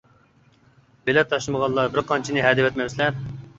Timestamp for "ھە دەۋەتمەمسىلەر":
2.49-3.25